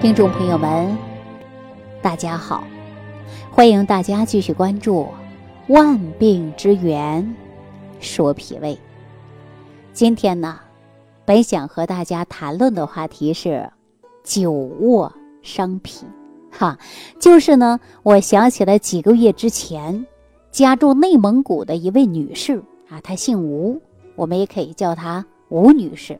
[0.00, 0.96] 听众朋友们，
[2.00, 2.64] 大家好，
[3.50, 5.02] 欢迎大家继续关注
[5.68, 7.36] 《万病之源
[8.00, 8.74] 说脾胃》。
[9.92, 10.58] 今天呢，
[11.26, 13.70] 本想和大家谈论的话题是
[14.24, 15.12] 久卧
[15.42, 16.06] 伤脾。
[16.50, 16.78] 哈，
[17.18, 20.06] 就是呢，我想起了几个月之前，
[20.50, 23.78] 家住内蒙古的一位女士啊，她姓吴，
[24.16, 26.18] 我们也可以叫她吴女士。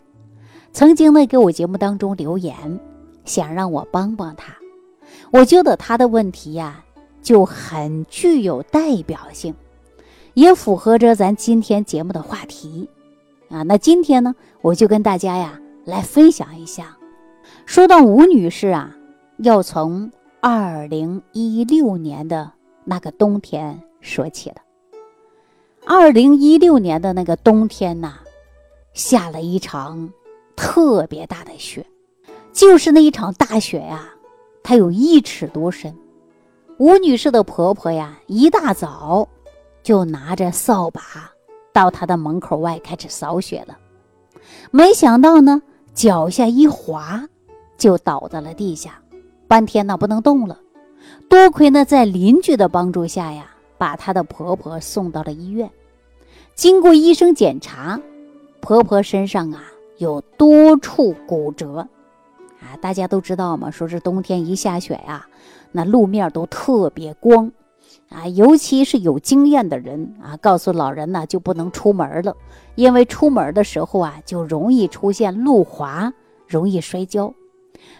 [0.70, 2.78] 曾经呢，给我节目当中留言，
[3.30, 4.52] 想让我帮帮她。
[5.30, 6.84] 我觉得她的问题呀，
[7.22, 9.54] 就很具有代表性，
[10.34, 12.88] 也符合着咱今天节目的话题
[13.48, 13.62] 啊。
[13.62, 16.96] 那今天呢，我就跟大家呀来分享一下。
[17.66, 18.96] 说到吴女士啊，
[19.36, 22.50] 要从二零一六年的
[22.84, 24.56] 那个冬天说起了。
[25.86, 28.14] 二零一六年的那个冬天呐，
[28.92, 30.10] 下了一场。
[30.56, 31.86] 特别大的雪，
[32.52, 34.10] 就是那一场大雪呀，
[34.62, 35.96] 它有一尺多深。
[36.78, 39.28] 吴女士的婆婆呀，一大早
[39.82, 41.00] 就拿着扫把
[41.72, 43.78] 到她的门口外开始扫雪了。
[44.70, 45.62] 没想到呢，
[45.94, 47.28] 脚下一滑，
[47.76, 49.00] 就倒在了地下，
[49.46, 50.58] 半天呢不能动了。
[51.28, 55.70] 多亏呢，在邻居的帮助下呀，把她的婆婆送到了医院。
[56.54, 58.00] 经过医生检查，
[58.60, 59.64] 婆婆身上啊。
[59.98, 61.86] 有多处骨折，
[62.80, 65.26] 大家都知道嘛，说是冬天一下雪呀，
[65.72, 67.50] 那路面都特别光，
[68.08, 72.36] 啊，尤其是有经验的人啊，告诉老人呢就不能出门了，
[72.74, 76.12] 因为出门的时候啊就容易出现路滑，
[76.46, 77.32] 容易摔跤。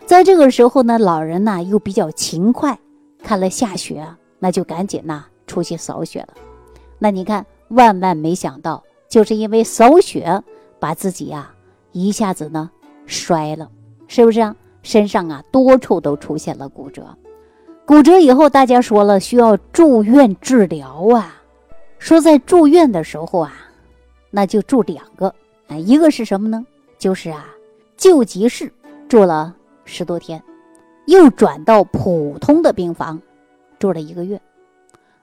[0.07, 2.79] 在这个时候呢，老人呢又比较勤快，
[3.23, 4.07] 看了下雪，
[4.39, 6.34] 那就赶紧呐出去扫雪了。
[6.99, 10.43] 那你看，万万没想到，就是因为扫雪
[10.79, 11.51] 把自己呀。
[11.93, 12.71] 一下子呢，
[13.07, 13.69] 摔了，
[14.11, 14.56] 是不是啊？
[14.83, 17.16] 身上啊多处都出现了骨折，
[17.86, 21.41] 骨折以后大家说了需要住院治疗啊。
[22.00, 23.53] 说在住院的时候啊，
[24.32, 25.32] 那就住两个
[25.69, 26.66] 啊，一个是什么呢？
[26.99, 27.47] 就是啊
[27.97, 28.72] 救急室
[29.09, 29.54] 住了
[29.84, 30.43] 十多天，
[31.06, 33.22] 又转到普通的病房
[33.78, 34.41] 住了一个月，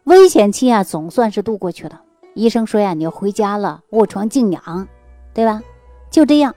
[0.06, 2.02] 危险期啊总算是度过去了。
[2.36, 4.88] 医生说呀，你要回家了，卧床静养，
[5.34, 5.62] 对吧？
[6.10, 6.56] 就这样，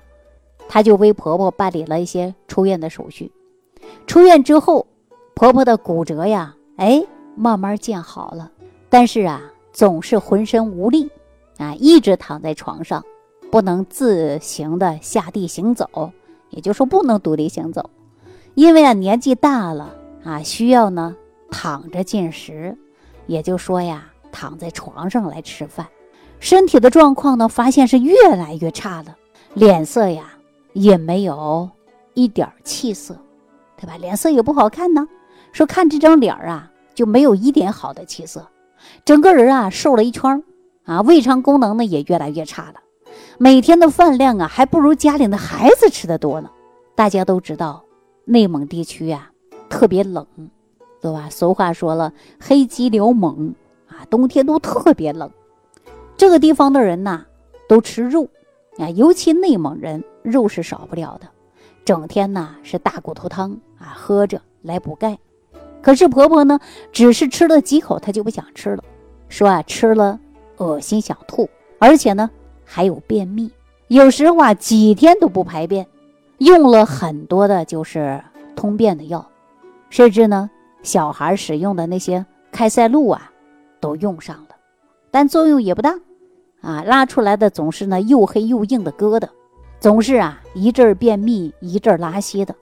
[0.72, 3.32] 她就为婆婆办理了一些出院的手续。
[4.06, 4.86] 出院之后，
[5.34, 7.04] 婆婆的骨折呀，哎，
[7.34, 8.52] 慢慢见好了。
[8.88, 9.42] 但是啊，
[9.72, 11.10] 总是浑身无力，
[11.58, 13.04] 啊，一直躺在床上，
[13.50, 16.12] 不能自行的下地行走，
[16.50, 17.90] 也就是说不能独立行走。
[18.54, 19.92] 因为啊，年纪大了
[20.22, 21.16] 啊，需要呢
[21.50, 22.78] 躺着进食，
[23.26, 25.84] 也就说呀，躺在床上来吃饭。
[26.38, 29.16] 身体的状况呢，发现是越来越差了。
[29.54, 30.32] 脸色呀，
[30.72, 31.68] 也没有
[32.14, 33.16] 一点气色，
[33.76, 33.96] 对吧？
[33.96, 35.06] 脸色也不好看呢。
[35.52, 38.46] 说看这张脸啊，就没有一点好的气色，
[39.04, 40.42] 整个人啊瘦了一圈
[40.84, 42.74] 啊，胃肠功能呢也越来越差了。
[43.38, 46.50] 每天的饭量啊，还不如家里的孩子吃的多呢。
[46.94, 47.82] 大家都知道，
[48.24, 49.30] 内蒙地区呀
[49.68, 50.26] 特别冷，
[51.00, 51.28] 对吧？
[51.30, 53.54] 俗话说了，黑鸡撩猛
[53.88, 55.30] 啊，冬天都特别冷。
[56.16, 57.24] 这个地方的人呐，
[57.66, 58.28] 都吃肉。
[58.80, 61.28] 啊，尤其内蒙人肉是少不了的，
[61.84, 65.18] 整天呢是大骨头汤啊喝着来补钙。
[65.82, 66.58] 可是婆婆呢，
[66.92, 68.84] 只是吃了几口，她就不想吃了，
[69.28, 70.18] 说啊吃了
[70.58, 71.48] 恶心想吐，
[71.78, 72.30] 而且呢
[72.64, 73.50] 还有便秘，
[73.88, 75.86] 有时候啊几天都不排便，
[76.38, 78.22] 用了很多的就是
[78.54, 79.26] 通便的药，
[79.88, 80.50] 甚至呢
[80.82, 83.30] 小孩使用的那些开塞露啊
[83.80, 84.56] 都用上了，
[85.10, 85.98] 但作用也不大。
[86.60, 89.28] 啊，拉出来的总是呢又黑又硬的疙瘩，
[89.78, 92.54] 总是啊一阵便秘一阵拉稀的，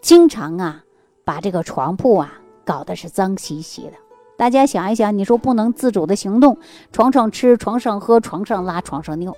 [0.00, 0.84] 经常啊
[1.24, 3.92] 把这个床铺啊搞得是脏兮兮的。
[4.36, 6.56] 大家想一想，你说不能自主的行动，
[6.92, 9.36] 床上吃，床上喝，床上拉，床上尿，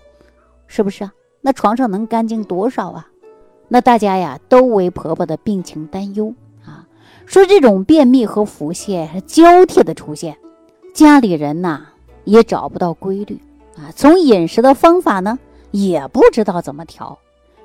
[0.67, 1.13] 是不是啊？
[1.41, 3.09] 那床上能干净多少啊？
[3.69, 6.35] 那大家呀都为婆婆的病情担忧
[6.65, 6.87] 啊，
[7.27, 10.37] 说这种便秘和腹泻是交替的出现，
[10.95, 11.87] 家里人呐
[12.25, 13.41] 也找不到规律。
[13.77, 15.39] 啊，从饮食的方法呢，
[15.71, 17.19] 也不知道怎么调，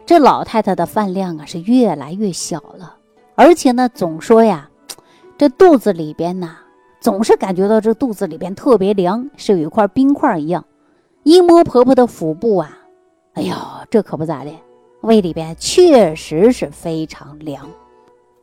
[0.06, 2.95] 这老太太的饭量啊是越来越小了，
[3.36, 4.69] 而且呢，总说呀，
[5.38, 6.57] 这肚子里边呢，
[7.01, 10.63] 总是感觉到这肚子里边特别凉，是有一块冰块一样。
[11.24, 12.77] 一摸婆婆的腹部啊，
[13.33, 13.54] 哎呦，
[13.89, 14.51] 这可不咋的，
[15.01, 17.69] 胃里边确实是非常凉。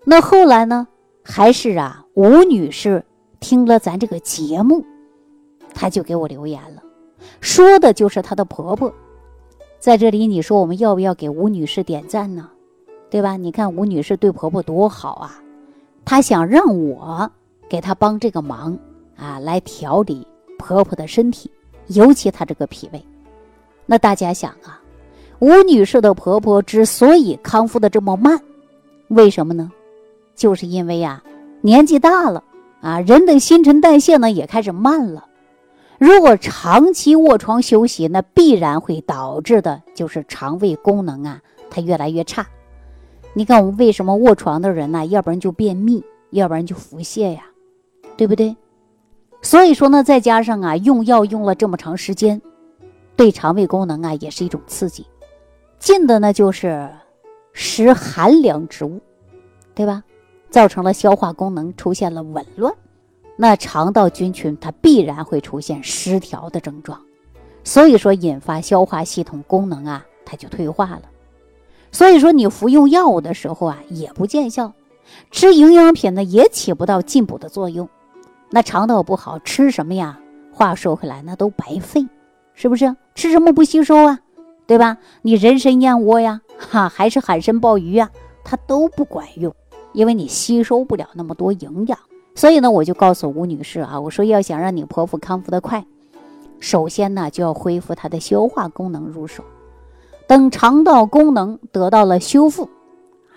[0.05, 0.87] 那后来呢，
[1.23, 3.03] 还是啊，吴女士
[3.41, 4.85] 听了咱这个节目，
[5.73, 6.83] 她就给我留言了。
[7.41, 8.93] 说的就是她的婆婆，
[9.79, 12.49] 在这里你说我们要不要给吴女士点赞呢？
[13.11, 13.37] 对吧？
[13.37, 15.41] 你看吴女士对婆婆多好啊，
[16.05, 17.31] 她想让我
[17.69, 18.77] 给她帮这个忙
[19.17, 20.27] 啊，来调理
[20.59, 21.51] 婆婆的身体，
[21.89, 23.01] 尤其她这个脾胃。
[23.87, 24.81] 那大家想啊，
[25.39, 28.41] 吴女士的婆婆之所以康复的这么慢，
[29.09, 29.71] 为什么呢？
[30.35, 31.23] 就是因为呀，
[31.61, 32.43] 年纪大了
[32.81, 35.25] 啊，人的新陈代谢呢也开始慢了。
[36.05, 41.41] 如果长期卧床休息，那必然会导致的就是肠胃功能啊，
[41.71, 42.47] 它越来越差。
[43.33, 45.07] 你看我们为什么卧床的人呢？
[45.07, 47.47] 要不然就便秘，要不然就腹泻呀，
[48.19, 48.55] 对不对？
[49.41, 52.43] 所以说呢，再加上啊，用药用了这么长时间，
[53.17, 55.07] 对肠胃功能啊也是一种刺激。
[55.79, 56.87] 进的呢就是
[57.55, 59.01] 食寒凉之物，
[59.75, 60.05] 对吧？
[60.51, 62.75] 造成了消化功能出现了紊乱。
[63.37, 67.01] 那肠道菌群它必然会出现失调的症状，
[67.65, 71.03] 所以说引发消化系统功能啊，它就退化了。
[71.91, 74.73] 所以说你服用药物的时候啊，也不见效，
[75.31, 77.89] 吃营养品呢也起不到进补的作用。
[78.51, 80.21] 那肠道不好，吃什么呀？
[80.53, 82.07] 话说回来，那都白费，
[82.55, 82.95] 是不是？
[83.17, 84.21] 吃什么不吸收啊？
[84.67, 84.97] 对吧？
[85.23, 88.11] 你人参燕窝呀，哈，还是海参鲍鱼呀，
[88.45, 89.53] 它都不管用，
[89.93, 91.99] 因为你吸收不了那么多营养。
[92.35, 95.85] 所以呢，我就告诉吴女士啊，我说要想让你婆婆康复的快，
[96.59, 99.45] 首先呢就要恢复她的消化功能入手。
[100.27, 102.69] 等肠道功能得到了修复，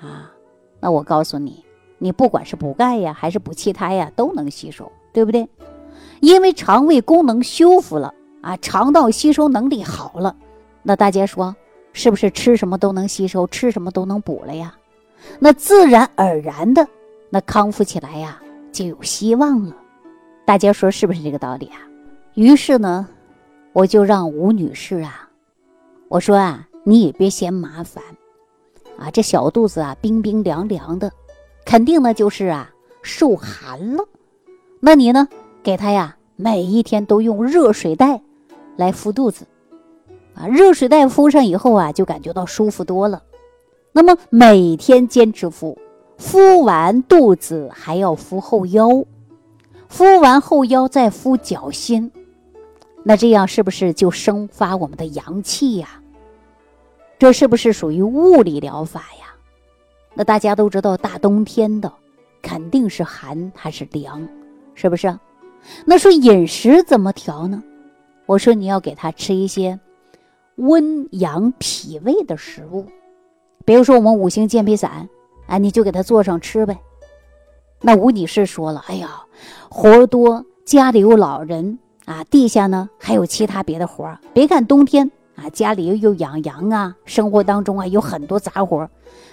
[0.01, 0.31] 啊，
[0.79, 1.63] 那我告诉你，
[1.99, 5.47] 你不管是补钙呀，还是补气胎呀，都能吸收，对不对？
[6.19, 10.35] 因为肠胃功能修复了啊，肠道吸收能力好了，
[10.81, 11.55] 那大家说
[11.93, 14.75] 是不是吃什么都能吸收，吃什么都能补了呀？
[15.37, 16.87] 那自然而然的，
[17.29, 18.41] 那康复起来呀。
[18.77, 19.75] 就有希望了，
[20.45, 21.81] 大家说是不是这个道理啊？
[22.35, 23.07] 于是呢，
[23.73, 25.27] 我就让吴女士啊，
[26.09, 28.03] 我说啊，你也别嫌麻烦，
[28.99, 31.11] 啊，这小肚子啊冰冰凉凉的，
[31.65, 32.69] 肯定呢就是啊
[33.01, 34.05] 受寒了。
[34.79, 35.27] 那你呢，
[35.63, 38.21] 给她呀每一天都用热水袋
[38.75, 39.47] 来敷肚子，
[40.35, 43.23] 啊，热水袋敷上以后啊，就感觉到舒服多了。
[43.91, 45.75] 那么每天坚持敷。
[46.17, 49.05] 敷完肚子还要敷后腰，
[49.87, 52.11] 敷完后腰再敷脚心，
[53.03, 56.01] 那这样是不是就生发我们的阳气呀？
[57.19, 59.33] 这是不是属于物理疗法呀？
[60.15, 61.91] 那大家都知道，大冬天的
[62.41, 64.27] 肯定是寒还是凉，
[64.73, 65.17] 是不是？
[65.85, 67.63] 那说饮食怎么调呢？
[68.25, 69.79] 我说你要给他吃一些
[70.55, 72.85] 温阳脾胃的食物，
[73.63, 75.07] 比如说我们五行健脾散。
[75.47, 76.77] 哎，你就给他做上吃呗。
[77.81, 79.23] 那吴女士说了：“哎呀，
[79.69, 84.19] 活多，家里有老人啊，地下呢还有其他别的活儿。
[84.33, 88.89] 别看冬天啊，家里又又养羊啊，生活当中啊有很多杂活，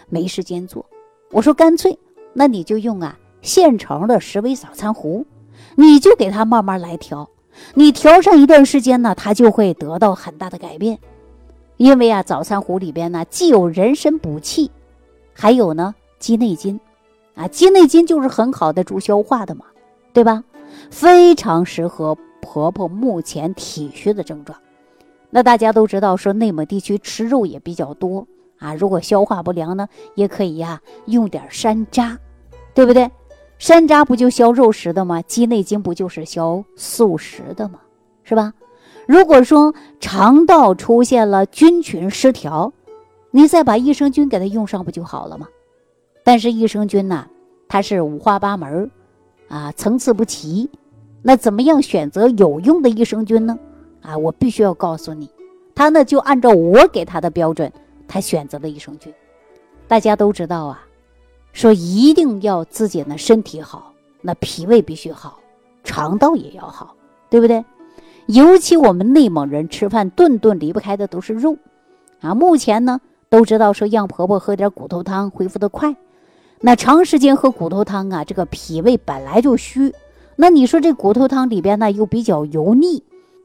[0.09, 0.85] 没时间做。
[1.31, 1.99] 我说干脆，
[2.35, 5.27] 那你就用啊现成的十味早餐壶，
[5.75, 7.29] 你就给他慢慢来调。
[7.73, 10.99] 你调上一段时间呢，他就会得到很大的改变。
[11.79, 14.71] 因为啊，早餐壶里边呢既有人参补气，
[15.33, 15.95] 还有呢。”
[16.25, 16.81] 鸡内金，
[17.35, 19.67] 啊，鸡内金就是很好的助消化的嘛，
[20.15, 20.43] 对吧？
[20.91, 24.59] 非常适合婆婆目前体虚的症状。
[25.29, 28.27] 那大家都知道，说内蒙地区吃肉也比较多
[28.59, 32.17] 啊，如果消化不良呢，也可以呀，用点山楂，
[32.73, 33.11] 对不对？
[33.59, 35.21] 山楂不就消肉食的吗？
[35.21, 37.81] 鸡内金不就是消素食的吗？
[38.23, 38.55] 是吧？
[39.07, 42.73] 如果说肠道出现了菌群失调，
[43.31, 45.47] 你再把益生菌给它用上，不就好了吗？
[46.25, 47.29] 但是益生菌呢，
[47.69, 48.91] 它是五花八门
[49.49, 50.69] 啊，层次不齐。
[51.23, 53.59] 那怎么样选择有用的益生菌呢？
[54.03, 55.31] 啊，我必须要告诉你，
[55.75, 57.73] 他呢就按照我给他的标准，
[58.09, 59.13] 他选择了益生菌。
[59.87, 60.87] 大家都知道啊，
[61.53, 65.39] 说一定要自己呢身体好，那脾胃必须好，
[65.83, 66.95] 肠道也要好，
[67.31, 67.65] 对不对？
[68.27, 71.57] 尤其我们内蒙人吃饭顿顿离不开的都是肉
[72.21, 72.35] 啊。
[72.35, 75.95] 目前呢都知道说让婆婆喝点骨头汤，恢复的快。
[76.61, 79.95] 那长时间喝骨头汤啊，这个脾胃本来就虚，
[80.37, 83.03] 那你说这骨头汤里边呢又比较油腻，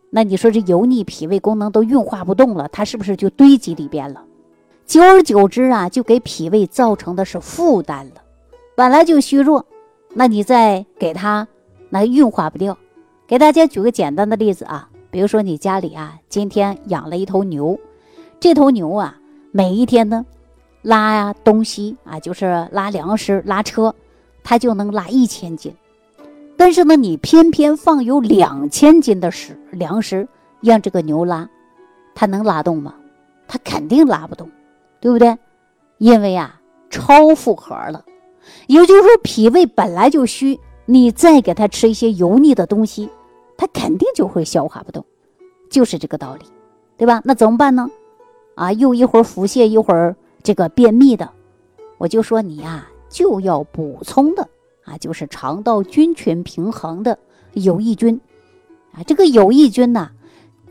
[0.10, 4.24] 那你说这油腻脾胃功能都运化不动了，它是不是就堆积里边了？
[4.86, 8.22] 久而久之啊，就给脾胃造成的是负担了。
[8.75, 9.66] 本来就虚弱，
[10.13, 11.48] 那你再给它，
[11.89, 12.78] 那运化不掉。
[13.28, 17.78] 给大家举个简单的例子啊，比如说你家里啊，今天养了一头牛，
[18.39, 19.18] 这头牛啊，
[19.51, 20.25] 每一天呢。
[20.81, 23.93] 拉呀东西啊，就是拉粮食、拉车，
[24.43, 25.74] 它就能拉一千斤。
[26.55, 30.27] 但是呢，你偏偏放有两千斤的食粮食
[30.62, 31.50] 让这个牛拉，
[32.13, 32.93] 它能拉动吗？
[33.48, 34.50] 它肯定拉不动，
[35.00, 35.38] 对不对？
[35.98, 36.59] 因为啊，
[36.89, 38.03] 超负荷了。
[38.67, 43.09] 也就是说，脾胃本来就虚，你再给他吃一些油腻的东西，
[43.57, 45.05] 他肯定就会消化不动，
[45.69, 46.45] 就是这个道理，
[46.98, 47.21] 对吧？
[47.24, 47.89] 那怎么办呢？
[48.55, 50.15] 啊，又一会儿腹泻，一会儿
[50.50, 51.32] 这个便秘的，
[52.00, 54.50] 我就说你呀，就要补充的
[54.84, 57.20] 啊，就是肠道菌群平衡的
[57.53, 58.20] 有益菌
[58.91, 59.03] 啊。
[59.03, 60.10] 这个有益菌呢，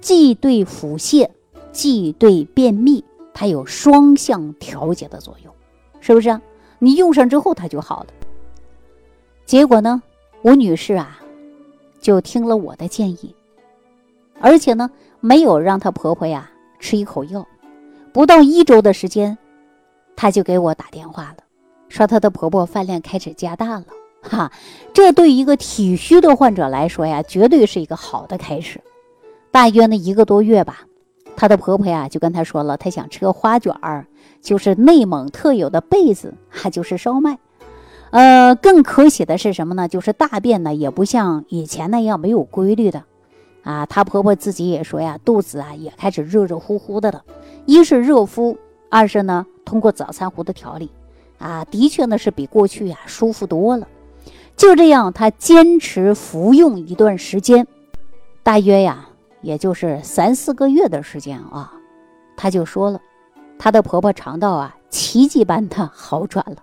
[0.00, 1.28] 既对腹泻，
[1.70, 5.54] 既对便秘，它有双向调节的作用，
[6.00, 6.40] 是不是？
[6.80, 8.08] 你用上之后，它就好了。
[9.46, 10.02] 结果呢，
[10.42, 11.20] 吴女士啊，
[12.00, 13.32] 就听了我的建议，
[14.40, 17.46] 而且呢，没有让她婆婆呀吃一口药。
[18.12, 19.38] 不到一周的时间，
[20.20, 21.36] 她就给我打电话了，
[21.88, 23.84] 说她的婆婆饭量开始加大了。
[24.20, 24.50] 哈，
[24.92, 28.80] 这对一个体虚的患者来说呀，绝对是一个好的开始。
[29.52, 30.80] 大约呢一个多月吧，
[31.36, 34.06] 她的婆婆呀就跟她说了，她想吃个花卷儿。
[34.42, 37.38] 就是内蒙特有的被子，哈就是烧麦。
[38.10, 39.86] 呃，更可喜的是什么呢？
[39.86, 43.04] 就是大便呢也不像以前那样没有规律的，
[43.62, 47.22] 啊，她婆婆自己也说呀，肚子啊也开始热热乎乎的了。
[47.66, 48.58] 一是热敷，
[48.90, 50.90] 二是呢通过早餐壶的调理，
[51.38, 53.86] 啊，的确呢是比过去呀舒服多了。
[54.56, 57.66] 就这样，她坚持服用一段时间，
[58.42, 59.10] 大约呀
[59.42, 61.74] 也就是三四个月的时间啊，
[62.34, 62.98] 她就说了。
[63.58, 66.62] 她的婆婆肠道啊，奇迹般的好转了。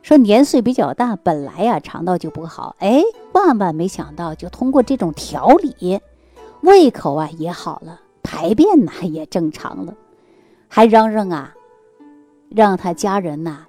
[0.00, 3.02] 说年岁比较大，本来呀肠道就不好，哎，
[3.34, 6.00] 万万没想到，就通过这种调理，
[6.62, 9.92] 胃口啊也好了，排便呢也正常了，
[10.68, 11.54] 还嚷嚷啊，
[12.50, 13.66] 让他家人呐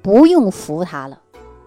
[0.00, 1.20] 不用扶他了，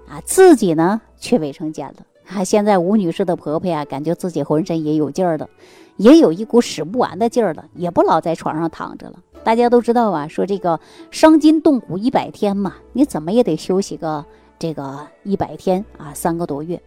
[0.08, 1.96] 啊，自己呢去卫生间了。
[2.34, 5.50] 啊，现在吴女士的婆婆呀，感觉自己浑身也有劲儿了，
[5.98, 9.20] 也有一股使不完的劲儿了，也不老在床上躺着了。
[9.44, 10.80] 大家都知道啊，说这个
[11.12, 14.26] 伤筋动骨一百天嘛，你怎么也得休息个
[14.58, 16.82] 这个一百天啊，三个多月。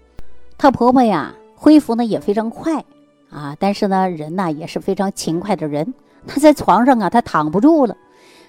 [0.57, 2.83] 她婆婆呀，恢复呢也非常快
[3.28, 5.93] 啊，但是呢，人呢也是非常勤快的人。
[6.26, 7.95] 她在床上啊，她躺不住了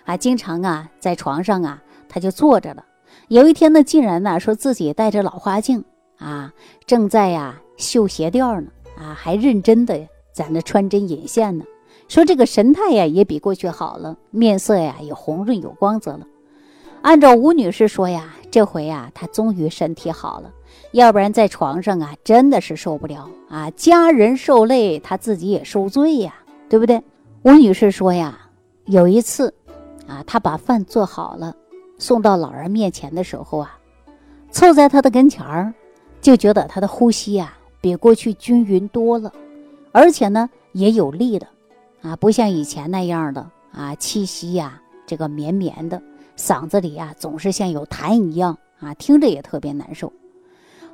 [0.07, 2.85] 啊，经常啊在床上啊，她就坐着了。
[3.27, 5.83] 有一天呢，竟然呢说自己戴着老花镜
[6.17, 6.53] 啊，
[6.85, 9.99] 正在呀绣鞋垫呢啊，还认真的
[10.31, 11.65] 在那穿针引线呢。
[12.07, 16.25] 说这个神态呀，也比过去好了，面色呀也红润有光泽了。
[17.01, 20.49] 按照吴女士说呀，这回呀她终于身体好了，
[20.93, 26.33] 要不然在床上啊真的是受不了啊，家人受累，她自己也受罪呀，
[26.69, 27.03] 对不对？
[27.43, 28.39] 吴女士说呀，
[28.85, 29.53] 有一次
[30.07, 31.55] 啊，他把饭做好了，
[31.97, 33.77] 送到老人面前的时候啊，
[34.49, 35.73] 凑在他的跟前儿，
[36.21, 39.31] 就觉得他的呼吸呀比过去均匀多了，
[39.91, 41.47] 而且呢也有力的。
[42.01, 46.01] 啊，不像以前那样的啊，气息呀，这个绵绵的，
[46.37, 50.13] 嗓子里呀总是像有痰一样啊，听着也特别难受。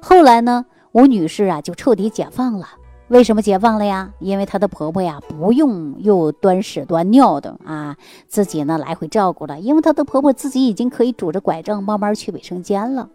[0.02, 2.68] 后来呢，吴女士啊就彻底解放了。
[3.10, 4.10] 为什么解放了呀？
[4.20, 7.96] 因为她的婆婆呀不用又端屎端尿的啊，
[8.28, 9.60] 自己呢来回照顾了。
[9.60, 13.10] 因为她的婆婆自己已经可以拄着拐杖慢慢去卫生间了。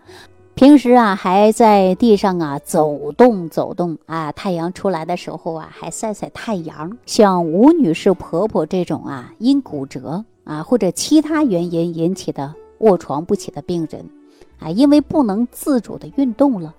[0.54, 6.97] 平时啊，还在地上啊走动走动啊，太阳出来的时候啊，还晒晒太阳。
[7.07, 14.04] 像吴女士婆婆这种啊，因骨折啊或者其他原因引起的卧床不起的病人，
[14.59, 16.75] 啊，因为不能自主的运动了，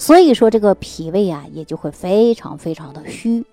[0.00, 3.44] 所以说这个脾胃啊也就会非常非常的虚，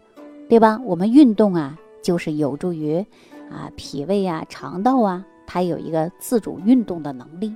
[0.48, 0.80] 对吧？
[0.86, 3.06] 我们运动啊，就是有助于
[3.51, 7.54] 啊脾胃啊肠道啊，它有一个自主运动的能力。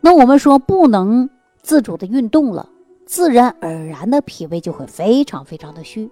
[0.00, 1.28] 那我们说不能。
[1.62, 2.66] 自主的运动了，
[3.04, 6.10] 自然而然的脾胃就会非常非常的虚，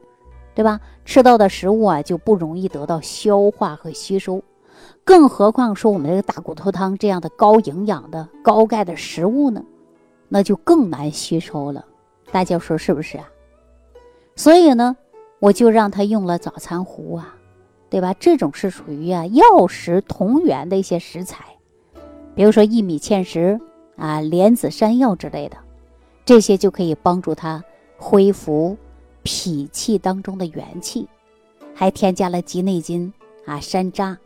[0.55, 0.79] 对吧？
[1.07, 4.43] 吃到的食物啊就不容易得到消化和吸收，
[5.05, 9.65] 更何况说我们这个大骨头汤这样的高营养的高钙的食物呢，
[10.29, 11.83] 那就更难吸收了。
[12.31, 13.29] 大家说是不是啊？
[14.37, 14.97] 所以呢，
[15.39, 17.35] 我就让他用了早餐壶啊，
[17.91, 18.15] 对吧？
[18.21, 21.45] 这种是属于啊药食同源的一些食材，
[22.35, 23.61] 比如说薏米芡实。
[24.01, 25.57] 啊，莲子山药之类的，
[26.25, 27.61] 这些就可以帮助他
[27.97, 28.77] 恢复
[29.25, 31.09] 脾气当中的元气，
[31.75, 33.13] 还添加了鸡内金
[33.45, 34.17] 啊、山楂。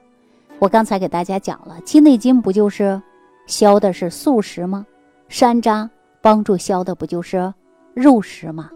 [0.59, 3.01] 我刚才给大家讲了，鸡内金不就是
[3.47, 4.87] 消的是素食吗？
[5.31, 5.89] 山楂
[6.21, 7.55] 帮助消的不就是
[7.95, 8.71] 肉食嘛？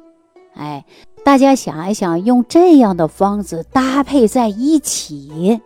[0.55, 0.85] 哎，
[1.25, 5.61] 大家想一想，用这样的方子搭配在一起，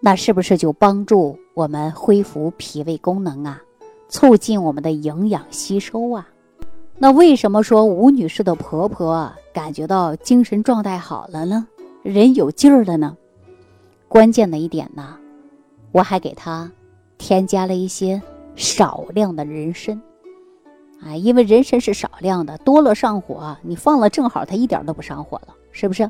[0.00, 3.60] 那是不是就帮助我们恢复脾胃功能啊？
[4.08, 6.28] 促进我们的营养吸收啊，
[6.98, 11.66] 那为什么说吴女士的婆婆感觉到精神状态好了呢？
[12.02, 13.16] 人有劲儿了呢？
[14.08, 15.16] 关键的一点呢，
[15.92, 16.70] 我还给她
[17.16, 18.20] 添加了一些
[18.54, 20.00] 少量的人参。
[21.04, 26.08] 啊，因为人参是少量的，多了上火，你放了正好，它一点都不上火了，是不是？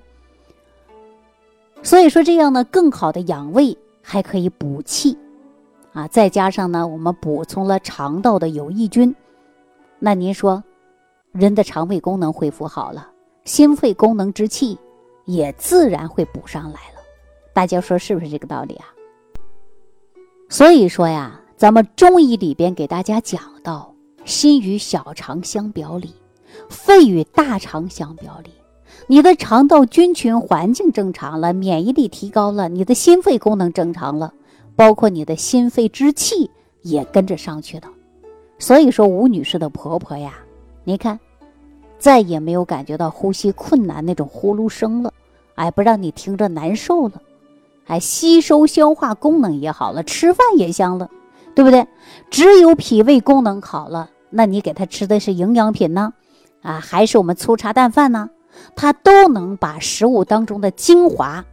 [1.83, 5.17] 所以说这样呢，更好的养胃，还可以补气，
[5.95, 9.17] 啊，再加上呢，我们补充了肠道的有益菌，
[9.99, 10.63] 那您说，
[11.33, 13.09] 人的肠胃功能恢复好了，
[13.45, 14.79] 心肺功能之气
[15.25, 17.01] 也自然会补上来了，
[17.55, 18.85] 大家说是不是这个道理啊？
[20.51, 23.92] 所以说呀，咱们中医里边给大家讲到。
[24.25, 26.15] 心与小肠相表里，
[26.69, 28.51] 肺与大肠相表里。
[29.09, 34.33] 你的肠道菌群环境正常了，免疫力提高了，你的心肺功能正常了，
[34.77, 36.51] 包括你的心肺之气
[36.83, 37.89] 也跟着上去了。
[38.59, 40.35] 所以说，吴女士的婆婆呀，
[40.85, 41.19] 你看，
[41.99, 45.13] 再也没有感觉到呼吸困难那种呼噜声了，
[45.57, 47.21] 哎，不让你听着难受了，
[47.87, 51.11] 哎，吸收消化功能也好了，吃饭也香了。
[51.55, 51.87] 对不对？
[52.31, 56.13] 只有脾胃功能好了，那你给他吃的是营养品呢，
[56.63, 58.31] 啊，还是我们粗茶淡饭呢？
[58.77, 61.45] 他都能把食物当中的精华，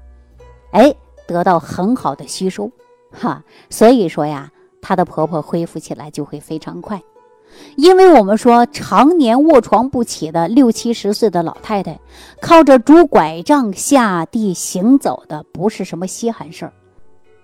[0.71, 0.93] 哎，
[1.27, 2.71] 得到很好的吸收，
[3.11, 3.43] 哈。
[3.69, 4.51] 所以说呀，
[4.81, 7.01] 她的婆婆恢复起来就会非常快，
[7.77, 11.99] 因为我们说常年卧床不起的六七十岁的老太太，
[12.41, 16.73] 靠着拄拐杖下地行走的不是什么稀罕事儿，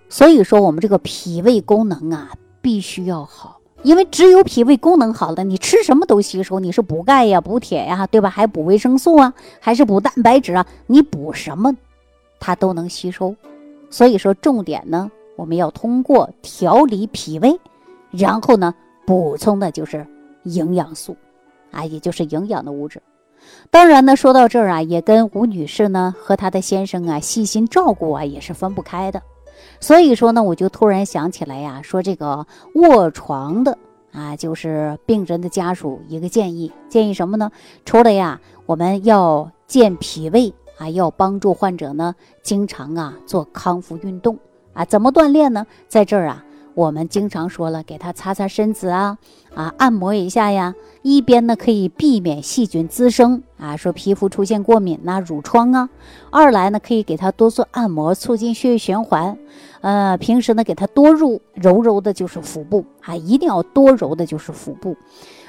[0.09, 2.31] 所以说我们这个脾胃功能啊。
[2.65, 6.60] 必须要好，因为只有脾胃功能好了，你吃什么都吸收。
[6.60, 8.27] 你是补钙呀、补铁呀，对吧？
[8.27, 10.65] 还补维生素啊，还是补蛋白质啊？
[10.88, 11.72] 你补什么，
[12.39, 13.36] 它都能吸收。
[13.91, 17.55] 所以说，重点呢，我们要通过调理脾胃，
[18.10, 18.74] 然后呢，
[19.05, 20.03] 补充的就是
[20.41, 21.15] 营养素，
[21.69, 23.00] 啊，也就是营养的物质。
[23.69, 29.22] 当然呢，说到这儿啊，也跟吴女士呢和她的先生啊细心照顾啊，也是分不开的。
[29.79, 33.77] 所以说呢，我就突然想起来呀，说这个卧床的
[34.12, 37.51] 啊，就是病人的家属一个建议，建议什么呢？
[37.83, 44.38] 除了呀，我们要健脾胃啊，要帮助患者呢，经常啊做康复运动
[44.74, 45.66] 啊，怎么锻炼呢？
[45.88, 46.45] 在这儿啊。
[46.75, 49.18] 我们经常说了，给他擦擦身子啊，
[49.53, 50.75] 啊，按摩一下呀。
[51.01, 55.88] 一边呢可以避免细菌滋生啊，说皮肤出现过敏呐、褥疮啊；
[56.31, 59.38] 二来呢可以给他多做按摩，促进血液循环。
[59.79, 64.98] 呃，平时呢给他多揉揉揉的，就是腹部啊，一定要多揉的就是腹部。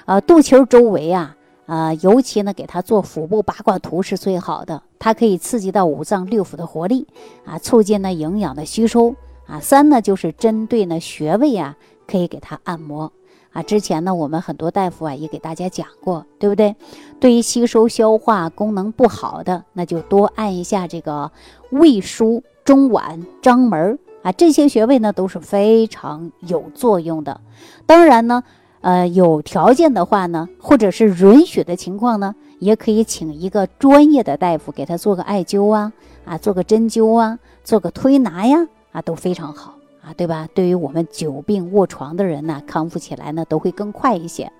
[0.04, 1.34] 呃，肚脐周围啊，
[1.66, 7.08] 啊，尤其呢给他做腹部八卦图是最好的，它可以刺激到五脏六腑的活力
[7.44, 9.16] 啊，促进呢营养的吸收。
[9.46, 13.12] 啊，三呢就是针对呢穴位啊，可以给他按摩
[13.52, 13.62] 啊。
[13.62, 16.74] 之前呢，我们很多大夫啊也给大家讲过，对不对？
[17.20, 21.30] 对于吸收消化功能不好的，那就多按一下这个
[21.70, 27.40] 胃腧、中脘、章门啊，这些穴位呢都是非常有作用的。
[27.86, 28.42] 当然呢，
[28.80, 35.92] 呃，有条件的话呢，或者是允许的情况呢，也可以请一个专业的大夫给他做个艾灸啊，
[36.24, 38.66] 啊，做个针灸啊，做个推拿呀。
[38.96, 40.48] 啊，都非常好啊，对吧？
[40.54, 44.50] 对于我们久病卧床的人呢，康复起来呢都会更快一些，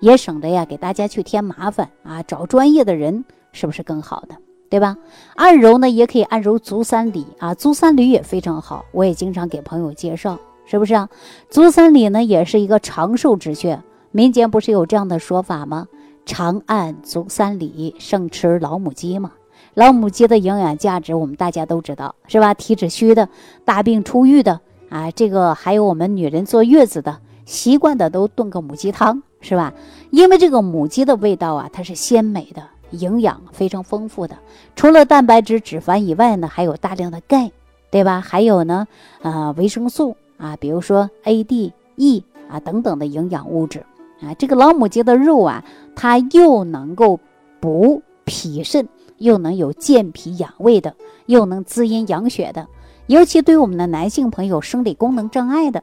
[0.00, 4.34] 也省得呀给大家去添麻烦啊，找专业的人是不是更好的？
[4.68, 4.96] 对吧？
[5.36, 11.08] 按揉呢也可以按揉足三里啊，足三里也非常好，我也经常给朋友介绍，是不是啊？
[11.48, 15.86] 足三里呢也是一个长寿之穴，民间不是有这样的说法吗？
[16.24, 19.30] 长按足三里，胜吃老母鸡吗？
[19.76, 22.54] 老母鸡的营养价值，我们大家都知道，是吧？
[22.54, 23.28] 体质虚的、
[23.62, 24.58] 大病初愈的
[24.88, 29.74] 啊，这个还有我们女人坐月子的，习惯的都炖个母鸡汤，是吧？
[30.10, 32.62] 因为这个母鸡的味道啊，它是鲜美的，
[32.92, 34.38] 营养非常丰富的。
[34.74, 37.50] 除了蛋白质、脂肪以外呢，还有大量的钙，
[37.90, 38.22] 对吧？
[38.22, 38.88] 还有呢，
[39.20, 43.84] 呃，维生素啊，比如说 A、D、E 啊等等的营养物质
[44.22, 44.32] 啊。
[44.38, 45.62] 这个老母鸡的肉啊，
[45.94, 47.20] 它又能够
[47.60, 48.88] 补脾肾。
[49.18, 50.94] 又能有健脾养胃的，
[51.26, 52.68] 又能滋阴养血的，
[53.06, 55.82] 尤其对我们的男性朋友生理功能障碍的，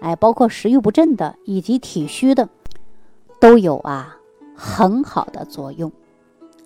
[0.00, 2.48] 哎，包括食欲不振的以及体虚的，
[3.40, 4.16] 都有啊
[4.54, 5.90] 很好的作用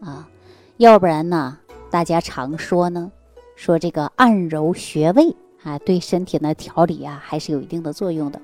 [0.01, 0.29] 啊。
[0.77, 1.59] 要不然呢，
[1.91, 3.11] 大家常说呢，
[3.55, 8.41] 说这个按揉穴位啊，对身体的调理啊，还是有一定的作用的。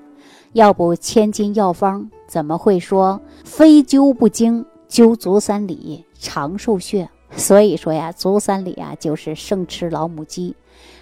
[0.53, 7.09] 要不千金药方怎么会说非灸不精，灸足三里长寿穴？
[7.35, 10.55] 所以说呀，足三里啊，就是生吃老母鸡。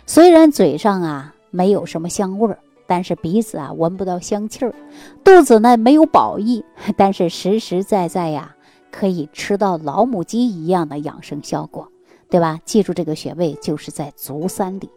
[0.06, 4.74] 虽然嘴上啊没有什么香味儿，但是鼻子啊闻不到香气儿，
[5.24, 6.64] 肚子呢没有饱意，
[6.98, 8.56] 但是实实在在呀，
[8.92, 11.88] 可以吃到老母鸡一样的养生效果，
[12.30, 12.60] 对吧？
[12.66, 14.90] 记住这个穴位就是在足三里。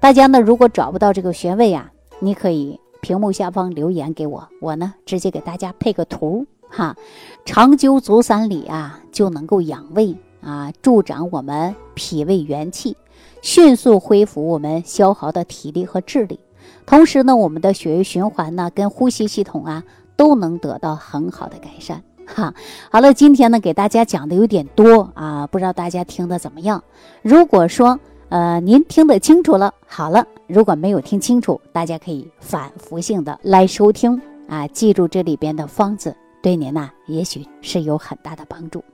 [0.00, 6.96] 大家呢如果找不到这个穴位啊，你可以屏幕下方留言给我，我呢直接给大家配个图哈。
[7.44, 12.96] 长灸足三里啊，就能够养胃啊，助长我们脾胃元气，
[13.42, 16.38] 迅速恢复我们消耗的体力和智力。
[16.86, 19.84] 同时呢，我们的血液循环呢，跟呼吸系统啊，
[20.16, 22.02] 都能得到很好的改善。
[22.26, 22.52] 哈，
[22.90, 26.82] 好了，今天呢给大家讲的有点多啊，不知道大家听的怎么样？
[27.22, 27.98] 如果说
[28.28, 38.84] 呃您听得清楚了，好了；如果没有听清楚，大家可以反复性的来收听啊，记住这里边的方子，对您呐也许是有很大的帮助。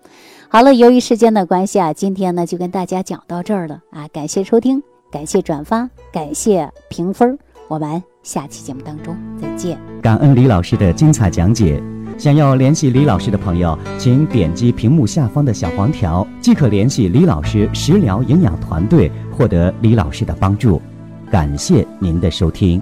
[0.54, 7.36] 好了，由于时间的关系啊，今天呢就跟大家讲到这儿了啊，感谢收听，感谢转发，感谢评分，
[7.66, 9.76] 我们下期节目当中再见。
[10.00, 11.82] 感恩李老师的精彩讲解。
[12.16, 20.80] 想要联系李老师的朋友，请点击屏幕下方的小黄条，即可联系李老师食疗营养团队，获得李老师的帮助。
[21.32, 22.80] 感谢您的收听。